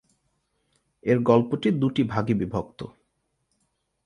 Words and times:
এর 1.03 1.17
গল্পটি 1.19 1.67
দুটি 1.71 2.03
ভাগে 2.03 2.33
বিভক্ত। 2.33 2.79